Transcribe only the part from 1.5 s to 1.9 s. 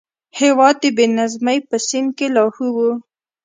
په